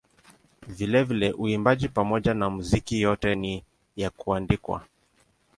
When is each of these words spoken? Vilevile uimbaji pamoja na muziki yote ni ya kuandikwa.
Vilevile 0.67 1.31
uimbaji 1.33 1.89
pamoja 1.89 2.33
na 2.33 2.49
muziki 2.49 3.01
yote 3.01 3.35
ni 3.35 3.63
ya 3.95 4.09
kuandikwa. 4.09 4.83